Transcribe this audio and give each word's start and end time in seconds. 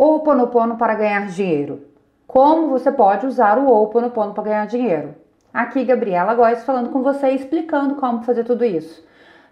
Oponopono 0.00 0.76
para 0.76 0.94
ganhar 0.94 1.26
dinheiro. 1.26 1.82
Como 2.24 2.68
você 2.68 2.92
pode 2.92 3.26
usar 3.26 3.58
o 3.58 3.66
Oponopono 3.66 4.32
para 4.32 4.44
ganhar 4.44 4.66
dinheiro? 4.68 5.16
Aqui, 5.52 5.84
Gabriela 5.84 6.36
Góes 6.36 6.62
falando 6.62 6.90
com 6.90 7.02
você, 7.02 7.30
explicando 7.30 7.96
como 7.96 8.22
fazer 8.22 8.44
tudo 8.44 8.64
isso. 8.64 9.04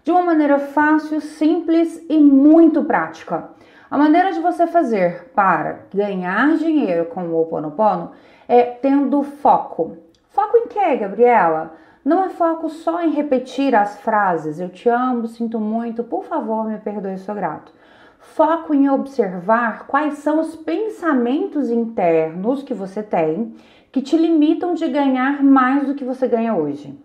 De 0.05 0.11
uma 0.11 0.21
maneira 0.21 0.57
fácil, 0.57 1.19
simples 1.19 2.01
e 2.07 2.17
muito 2.17 2.81
prática. 2.85 3.49
A 3.91 3.97
maneira 3.97 4.31
de 4.31 4.39
você 4.39 4.65
fazer 4.65 5.33
para 5.35 5.79
ganhar 5.93 6.55
dinheiro 6.55 7.07
com 7.07 7.25
o 7.25 7.41
Oponopono 7.41 8.11
é 8.47 8.63
tendo 8.63 9.23
foco. 9.23 9.97
Foco 10.29 10.55
em 10.55 10.67
quê, 10.69 10.95
Gabriela? 10.95 11.73
Não 12.05 12.23
é 12.23 12.29
foco 12.29 12.69
só 12.69 13.03
em 13.03 13.11
repetir 13.11 13.75
as 13.75 13.99
frases 13.99 14.61
eu 14.61 14.69
te 14.69 14.87
amo, 14.87 15.27
sinto 15.27 15.59
muito, 15.59 16.05
por 16.05 16.23
favor, 16.23 16.63
me 16.63 16.77
perdoe, 16.77 17.17
sou 17.17 17.35
grato 17.35 17.75
foco 18.19 18.73
em 18.73 18.89
observar 18.89 19.87
quais 19.87 20.19
são 20.19 20.39
os 20.39 20.55
pensamentos 20.55 21.69
internos 21.69 22.63
que 22.63 22.73
você 22.73 23.01
tem 23.01 23.55
que 23.91 24.01
te 24.01 24.17
limitam 24.17 24.73
de 24.73 24.87
ganhar 24.87 25.43
mais 25.43 25.87
do 25.87 25.95
que 25.95 26.03
você 26.03 26.27
ganha 26.27 26.55
hoje. 26.55 26.97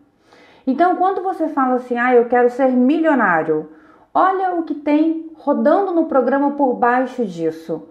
Então, 0.66 0.96
quando 0.96 1.22
você 1.22 1.48
fala 1.48 1.76
assim, 1.76 1.96
ah, 1.96 2.14
eu 2.14 2.26
quero 2.26 2.50
ser 2.50 2.68
milionário, 2.68 3.70
olha 4.12 4.54
o 4.54 4.62
que 4.62 4.74
tem 4.74 5.30
rodando 5.34 5.92
no 5.92 6.06
programa 6.06 6.52
por 6.52 6.74
baixo 6.74 7.24
disso. 7.24 7.88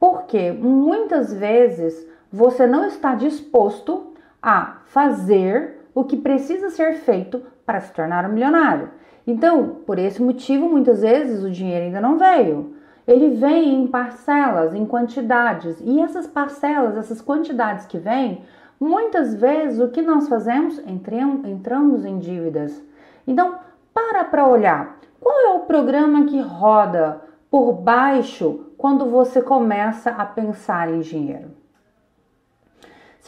Porque 0.00 0.52
muitas 0.52 1.32
vezes 1.32 2.06
você 2.32 2.66
não 2.66 2.86
está 2.86 3.14
disposto 3.14 4.12
a 4.42 4.78
fazer 4.86 5.78
o 5.94 6.04
que 6.04 6.16
precisa 6.16 6.70
ser 6.70 6.94
feito 6.94 7.42
para 7.66 7.80
se 7.80 7.92
tornar 7.92 8.24
um 8.24 8.32
milionário. 8.32 8.90
Então, 9.28 9.76
por 9.84 9.98
esse 9.98 10.22
motivo, 10.22 10.70
muitas 10.70 11.02
vezes 11.02 11.44
o 11.44 11.50
dinheiro 11.50 11.84
ainda 11.84 12.00
não 12.00 12.16
veio. 12.16 12.72
Ele 13.06 13.28
vem 13.28 13.74
em 13.74 13.86
parcelas, 13.86 14.74
em 14.74 14.86
quantidades, 14.86 15.78
e 15.84 16.00
essas 16.00 16.26
parcelas, 16.26 16.96
essas 16.96 17.20
quantidades 17.20 17.84
que 17.84 17.98
vêm, 17.98 18.40
muitas 18.80 19.34
vezes 19.34 19.80
o 19.80 19.90
que 19.90 20.00
nós 20.00 20.30
fazemos? 20.30 20.78
Entramos 20.78 22.06
em 22.06 22.18
dívidas. 22.18 22.82
Então, 23.26 23.56
para 23.92 24.24
para 24.24 24.48
olhar. 24.48 24.96
Qual 25.20 25.38
é 25.40 25.50
o 25.56 25.66
programa 25.66 26.24
que 26.24 26.40
roda 26.40 27.20
por 27.50 27.74
baixo 27.74 28.72
quando 28.78 29.10
você 29.10 29.42
começa 29.42 30.08
a 30.08 30.24
pensar 30.24 30.88
em 30.88 31.00
dinheiro? 31.00 31.50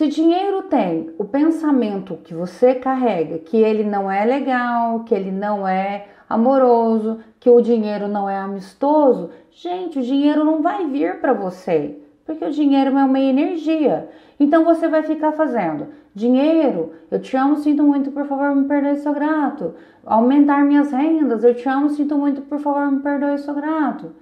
Se 0.00 0.08
dinheiro 0.08 0.62
tem 0.62 1.10
o 1.18 1.26
pensamento 1.26 2.16
que 2.24 2.32
você 2.32 2.74
carrega, 2.74 3.36
que 3.36 3.58
ele 3.58 3.84
não 3.84 4.10
é 4.10 4.24
legal, 4.24 5.00
que 5.04 5.14
ele 5.14 5.30
não 5.30 5.68
é 5.68 6.06
amoroso, 6.26 7.18
que 7.38 7.50
o 7.50 7.60
dinheiro 7.60 8.08
não 8.08 8.26
é 8.26 8.38
amistoso, 8.38 9.28
gente, 9.50 9.98
o 9.98 10.02
dinheiro 10.02 10.42
não 10.42 10.62
vai 10.62 10.86
vir 10.86 11.20
para 11.20 11.34
você, 11.34 11.98
porque 12.24 12.42
o 12.42 12.50
dinheiro 12.50 12.96
é 12.96 13.04
uma 13.04 13.20
energia. 13.20 14.08
Então 14.40 14.64
você 14.64 14.88
vai 14.88 15.02
ficar 15.02 15.32
fazendo 15.32 15.88
dinheiro, 16.14 16.92
eu 17.10 17.20
te 17.20 17.36
amo, 17.36 17.56
sinto 17.56 17.82
muito, 17.82 18.10
por 18.10 18.24
favor, 18.24 18.56
me 18.56 18.64
perdoe, 18.64 19.00
sou 19.00 19.12
grato. 19.12 19.74
Aumentar 20.06 20.64
minhas 20.64 20.90
rendas, 20.90 21.44
eu 21.44 21.54
te 21.54 21.68
amo, 21.68 21.90
sinto 21.90 22.16
muito, 22.16 22.40
por 22.40 22.58
favor, 22.58 22.90
me 22.90 23.00
perdoe, 23.00 23.36
sou 23.36 23.52
grato. 23.52 24.14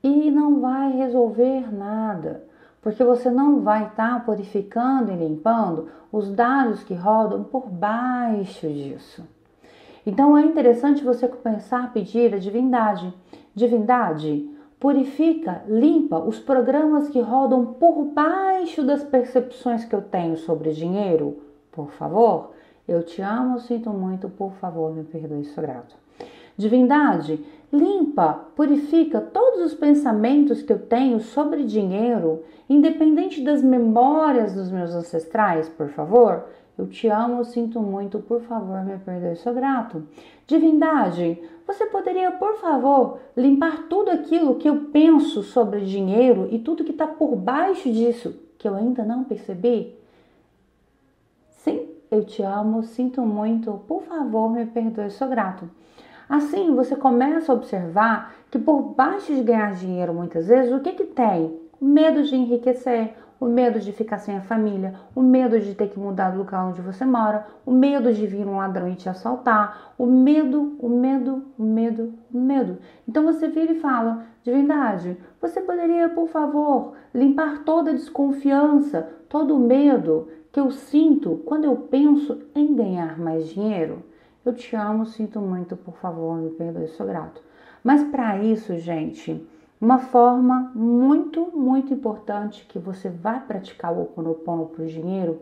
E 0.00 0.30
não 0.30 0.60
vai 0.60 0.92
resolver 0.92 1.74
nada 1.74 2.53
porque 2.84 3.02
você 3.02 3.30
não 3.30 3.62
vai 3.62 3.86
estar 3.86 4.18
tá 4.18 4.20
purificando 4.20 5.10
e 5.10 5.16
limpando 5.16 5.88
os 6.12 6.30
dados 6.30 6.84
que 6.84 6.92
rodam 6.92 7.42
por 7.42 7.66
baixo 7.66 8.68
disso. 8.68 9.26
Então 10.04 10.36
é 10.36 10.42
interessante 10.42 11.02
você 11.02 11.26
começar 11.26 11.84
a 11.84 11.86
pedir 11.86 12.34
a 12.34 12.38
divindade. 12.38 13.10
Divindade, 13.54 14.50
purifica, 14.78 15.62
limpa 15.66 16.18
os 16.18 16.38
programas 16.38 17.08
que 17.08 17.20
rodam 17.22 17.64
por 17.64 18.04
baixo 18.04 18.82
das 18.82 19.02
percepções 19.02 19.86
que 19.86 19.94
eu 19.94 20.02
tenho 20.02 20.36
sobre 20.36 20.72
dinheiro, 20.72 21.38
por 21.72 21.90
favor. 21.92 22.50
Eu 22.86 23.02
te 23.02 23.22
amo, 23.22 23.60
sinto 23.60 23.88
muito, 23.88 24.28
por 24.28 24.52
favor, 24.60 24.94
me 24.94 25.04
perdoe, 25.04 25.46
sou 25.46 25.62
grato. 25.64 25.96
Divindade, 26.56 27.44
limpa, 27.72 28.46
purifica 28.54 29.20
todos 29.20 29.60
os 29.60 29.74
pensamentos 29.74 30.62
que 30.62 30.72
eu 30.72 30.78
tenho 30.78 31.18
sobre 31.20 31.64
dinheiro, 31.64 32.42
independente 32.68 33.42
das 33.42 33.62
memórias 33.62 34.54
dos 34.54 34.70
meus 34.70 34.94
ancestrais, 34.94 35.68
por 35.68 35.88
favor. 35.88 36.44
Eu 36.76 36.88
te 36.88 37.08
amo, 37.08 37.44
sinto 37.44 37.80
muito, 37.80 38.18
por 38.18 38.40
favor, 38.42 38.84
me 38.84 38.98
perdoe, 38.98 39.36
sou 39.36 39.54
grato. 39.54 40.02
Divindade, 40.46 41.40
você 41.66 41.86
poderia, 41.86 42.32
por 42.32 42.56
favor, 42.56 43.18
limpar 43.36 43.88
tudo 43.88 44.10
aquilo 44.10 44.56
que 44.56 44.68
eu 44.68 44.86
penso 44.92 45.42
sobre 45.42 45.80
dinheiro 45.80 46.48
e 46.50 46.58
tudo 46.58 46.84
que 46.84 46.90
está 46.90 47.06
por 47.06 47.36
baixo 47.36 47.90
disso 47.90 48.34
que 48.58 48.68
eu 48.68 48.74
ainda 48.74 49.04
não 49.04 49.24
percebi? 49.24 49.94
Sim, 51.48 51.88
eu 52.10 52.24
te 52.24 52.42
amo, 52.42 52.82
sinto 52.82 53.22
muito, 53.22 53.72
por 53.86 54.02
favor, 54.02 54.50
me 54.50 54.66
perdoe, 54.66 55.10
sou 55.10 55.28
grato. 55.28 55.68
Assim, 56.28 56.74
você 56.74 56.96
começa 56.96 57.52
a 57.52 57.54
observar 57.54 58.34
que 58.50 58.58
por 58.58 58.80
baixo 58.94 59.34
de 59.34 59.42
ganhar 59.42 59.74
dinheiro, 59.74 60.14
muitas 60.14 60.46
vezes, 60.46 60.72
o 60.72 60.80
que 60.80 60.92
que 60.92 61.04
tem? 61.04 61.58
O 61.80 61.84
medo 61.84 62.22
de 62.22 62.34
enriquecer, 62.34 63.14
o 63.38 63.46
medo 63.46 63.78
de 63.78 63.92
ficar 63.92 64.18
sem 64.18 64.36
a 64.36 64.40
família, 64.40 64.94
o 65.14 65.20
medo 65.20 65.60
de 65.60 65.74
ter 65.74 65.88
que 65.88 65.98
mudar 65.98 66.30
do 66.30 66.38
local 66.38 66.68
onde 66.68 66.80
você 66.80 67.04
mora, 67.04 67.46
o 67.66 67.70
medo 67.70 68.10
de 68.12 68.26
vir 68.26 68.46
um 68.46 68.56
ladrão 68.56 68.88
e 68.88 68.94
te 68.94 69.06
assaltar, 69.06 69.92
o 69.98 70.06
medo, 70.06 70.76
o 70.80 70.88
medo, 70.88 71.44
o 71.58 71.62
medo, 71.62 72.14
o 72.32 72.38
medo. 72.38 72.78
Então 73.06 73.24
você 73.24 73.48
vira 73.48 73.72
e 73.72 73.80
fala: 73.80 74.24
Divindade, 74.42 75.18
você 75.42 75.60
poderia, 75.60 76.08
por 76.08 76.28
favor, 76.28 76.94
limpar 77.12 77.64
toda 77.64 77.90
a 77.90 77.94
desconfiança, 77.94 79.08
todo 79.28 79.54
o 79.54 79.60
medo 79.60 80.28
que 80.50 80.60
eu 80.60 80.70
sinto 80.70 81.42
quando 81.44 81.64
eu 81.64 81.76
penso 81.76 82.40
em 82.54 82.74
ganhar 82.74 83.18
mais 83.18 83.48
dinheiro? 83.48 84.02
Eu 84.44 84.52
te 84.52 84.76
amo, 84.76 85.06
sinto 85.06 85.40
muito, 85.40 85.74
por 85.74 85.94
favor, 85.96 86.36
me 86.36 86.50
perdoe, 86.50 86.88
sou 86.88 87.06
grato. 87.06 87.40
Mas 87.82 88.02
para 88.04 88.36
isso, 88.36 88.76
gente, 88.76 89.46
uma 89.80 89.98
forma 89.98 90.70
muito, 90.74 91.50
muito 91.56 91.94
importante 91.94 92.66
que 92.66 92.78
você 92.78 93.08
vai 93.08 93.40
praticar 93.40 93.92
o 93.92 94.02
Oponopono 94.02 94.66
para 94.66 94.84
o 94.84 94.86
dinheiro 94.86 95.40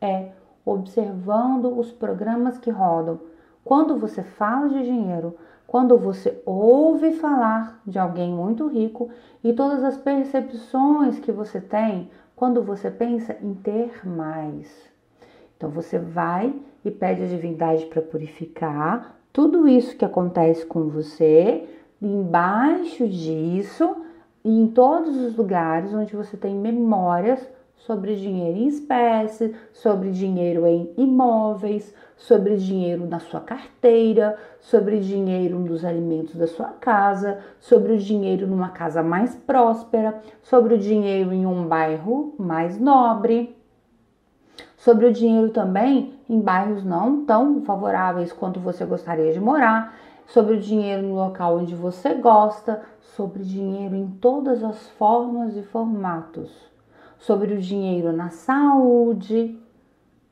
é 0.00 0.30
observando 0.64 1.78
os 1.78 1.92
programas 1.92 2.56
que 2.56 2.70
rodam. 2.70 3.20
Quando 3.62 3.96
você 3.96 4.22
fala 4.22 4.68
de 4.68 4.82
dinheiro, 4.82 5.36
quando 5.66 5.98
você 5.98 6.42
ouve 6.46 7.12
falar 7.12 7.82
de 7.86 7.98
alguém 7.98 8.32
muito 8.32 8.66
rico 8.66 9.10
e 9.44 9.52
todas 9.52 9.84
as 9.84 9.98
percepções 9.98 11.18
que 11.18 11.30
você 11.30 11.60
tem 11.60 12.10
quando 12.34 12.62
você 12.62 12.90
pensa 12.90 13.36
em 13.42 13.52
ter 13.52 14.06
mais. 14.08 14.88
Então 15.58 15.70
você 15.70 15.98
vai 15.98 16.54
e 16.84 16.90
pede 16.90 17.24
a 17.24 17.26
divindade 17.26 17.84
para 17.86 18.00
purificar 18.00 19.18
tudo 19.32 19.68
isso 19.68 19.96
que 19.96 20.04
acontece 20.04 20.64
com 20.64 20.88
você, 20.88 21.68
embaixo 22.00 23.08
disso, 23.08 23.96
em 24.44 24.68
todos 24.68 25.16
os 25.16 25.36
lugares 25.36 25.92
onde 25.92 26.14
você 26.14 26.36
tem 26.36 26.54
memórias 26.54 27.44
sobre 27.74 28.14
dinheiro 28.14 28.56
em 28.56 28.68
espécie, 28.68 29.54
sobre 29.72 30.10
dinheiro 30.10 30.64
em 30.64 30.92
imóveis, 30.96 31.92
sobre 32.16 32.56
dinheiro 32.56 33.06
na 33.06 33.18
sua 33.18 33.40
carteira, 33.40 34.36
sobre 34.60 35.00
dinheiro 35.00 35.58
nos 35.58 35.84
alimentos 35.84 36.36
da 36.36 36.46
sua 36.46 36.68
casa, 36.68 37.38
sobre 37.58 37.94
o 37.94 37.98
dinheiro 37.98 38.46
numa 38.46 38.70
casa 38.70 39.02
mais 39.02 39.34
próspera, 39.34 40.20
sobre 40.40 40.74
o 40.74 40.78
dinheiro 40.78 41.32
em 41.32 41.46
um 41.46 41.66
bairro 41.66 42.34
mais 42.38 42.78
nobre 42.78 43.57
sobre 44.76 45.06
o 45.06 45.12
dinheiro 45.12 45.50
também 45.50 46.14
em 46.28 46.40
bairros 46.40 46.84
não 46.84 47.24
tão 47.24 47.62
favoráveis 47.62 48.32
quanto 48.32 48.60
você 48.60 48.84
gostaria 48.84 49.32
de 49.32 49.40
morar, 49.40 49.94
sobre 50.26 50.54
o 50.54 50.60
dinheiro 50.60 51.02
no 51.02 51.14
local 51.14 51.56
onde 51.58 51.74
você 51.74 52.14
gosta, 52.14 52.82
sobre 53.00 53.42
dinheiro 53.42 53.96
em 53.96 54.06
todas 54.06 54.62
as 54.62 54.88
formas 54.90 55.56
e 55.56 55.62
formatos, 55.62 56.50
sobre 57.18 57.54
o 57.54 57.60
dinheiro 57.60 58.12
na 58.12 58.30
saúde. 58.30 59.58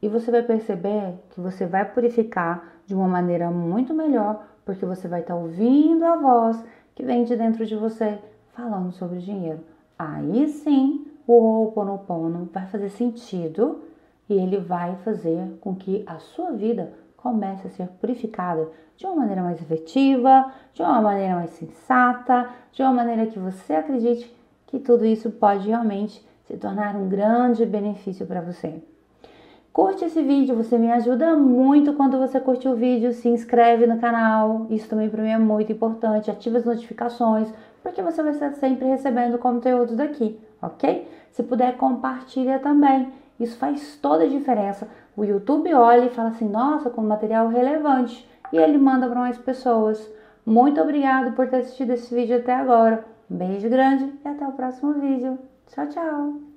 E 0.00 0.08
você 0.08 0.30
vai 0.30 0.42
perceber 0.42 1.14
que 1.30 1.40
você 1.40 1.66
vai 1.66 1.84
purificar 1.84 2.74
de 2.84 2.94
uma 2.94 3.08
maneira 3.08 3.50
muito 3.50 3.94
melhor, 3.94 4.46
porque 4.64 4.84
você 4.84 5.08
vai 5.08 5.20
estar 5.20 5.34
ouvindo 5.34 6.04
a 6.04 6.16
voz 6.16 6.62
que 6.94 7.02
vem 7.02 7.24
de 7.24 7.34
dentro 7.34 7.64
de 7.64 7.74
você 7.74 8.18
falando 8.52 8.92
sobre 8.92 9.18
dinheiro. 9.18 9.60
Aí 9.98 10.46
sim, 10.48 11.06
o 11.26 11.32
Ho'oponopono 11.32 12.48
vai 12.52 12.66
fazer 12.66 12.90
sentido 12.90 13.85
e 14.28 14.34
ele 14.34 14.58
vai 14.58 14.96
fazer 15.04 15.56
com 15.60 15.74
que 15.74 16.02
a 16.06 16.18
sua 16.18 16.52
vida 16.52 16.92
comece 17.16 17.66
a 17.66 17.70
ser 17.70 17.88
purificada 18.00 18.68
de 18.96 19.06
uma 19.06 19.16
maneira 19.16 19.42
mais 19.42 19.60
efetiva, 19.60 20.52
de 20.72 20.82
uma 20.82 21.00
maneira 21.00 21.34
mais 21.34 21.50
sensata, 21.50 22.48
de 22.72 22.82
uma 22.82 22.92
maneira 22.92 23.26
que 23.26 23.38
você 23.38 23.74
acredite 23.74 24.34
que 24.66 24.78
tudo 24.78 25.04
isso 25.04 25.30
pode 25.30 25.68
realmente 25.68 26.24
se 26.44 26.56
tornar 26.56 26.94
um 26.96 27.08
grande 27.08 27.66
benefício 27.66 28.26
para 28.26 28.40
você. 28.40 28.80
Curte 29.72 30.06
esse 30.06 30.22
vídeo, 30.22 30.56
você 30.56 30.78
me 30.78 30.90
ajuda 30.90 31.36
muito 31.36 31.92
quando 31.92 32.18
você 32.18 32.40
curte 32.40 32.66
o 32.66 32.74
vídeo, 32.74 33.12
se 33.12 33.28
inscreve 33.28 33.86
no 33.86 33.98
canal, 33.98 34.66
isso 34.70 34.88
também 34.88 35.10
para 35.10 35.22
mim 35.22 35.28
é 35.28 35.38
muito 35.38 35.70
importante, 35.70 36.30
ativa 36.30 36.56
as 36.56 36.64
notificações, 36.64 37.52
porque 37.82 38.00
você 38.00 38.22
vai 38.22 38.32
estar 38.32 38.52
sempre 38.54 38.86
recebendo 38.86 39.36
conteúdo 39.36 39.94
daqui. 39.94 40.40
ok? 40.62 41.06
Se 41.30 41.42
puder, 41.42 41.76
compartilha 41.76 42.58
também. 42.58 43.12
Isso 43.38 43.56
faz 43.58 43.96
toda 44.00 44.24
a 44.24 44.28
diferença. 44.28 44.88
O 45.16 45.24
YouTube 45.24 45.72
olha 45.74 46.06
e 46.06 46.10
fala 46.10 46.30
assim: 46.30 46.48
nossa, 46.48 46.90
com 46.90 47.02
material 47.02 47.48
relevante. 47.48 48.28
E 48.52 48.56
ele 48.56 48.78
manda 48.78 49.08
para 49.08 49.20
mais 49.20 49.38
pessoas. 49.38 50.10
Muito 50.44 50.80
obrigado 50.80 51.34
por 51.34 51.48
ter 51.48 51.56
assistido 51.56 51.90
esse 51.90 52.14
vídeo 52.14 52.38
até 52.38 52.54
agora. 52.54 53.04
Um 53.30 53.36
beijo 53.36 53.68
grande 53.68 54.12
e 54.24 54.28
até 54.28 54.46
o 54.46 54.52
próximo 54.52 54.94
vídeo. 54.94 55.38
Tchau, 55.66 55.86
tchau! 55.88 56.55